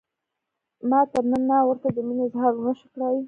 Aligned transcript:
ما 0.89 0.99
تر 1.11 1.23
ننه 1.31 1.57
ورته 1.67 1.87
د 1.95 1.97
مینې 2.07 2.23
اظهار 2.27 2.53
ونشو 2.55 2.87
کړای. 2.93 3.17